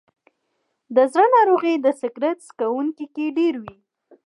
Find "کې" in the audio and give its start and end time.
3.13-3.25